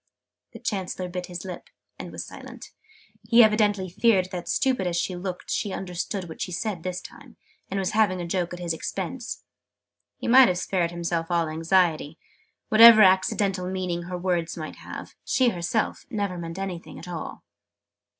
[0.53, 1.69] The Chancellor bit his lip,
[1.99, 2.71] and was silent.
[3.29, 7.35] He evidently feared that, stupid as she looked, she understood what she said this time,
[7.69, 9.43] and was having a joke at his expense.
[10.17, 12.17] He might have spared himself all anxiety:
[12.69, 17.43] whatever accidental meaning her words might have, she herself never meant anything at all.